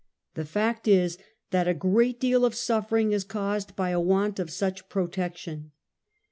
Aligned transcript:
The 0.33 0.45
fact 0.45 0.87
is 0.87 1.19
that 1.51 1.67
a 1.67 1.75
great 1.75 2.19
deal 2.19 2.43
of 2.43 2.55
suffer 2.55 2.97
ing 2.97 3.11
is 3.11 3.23
caused 3.23 3.75
by 3.75 3.91
a 3.91 3.99
want 3.99 4.39
of 4.39 4.49
such 4.49 4.89
protection. 4.89 5.73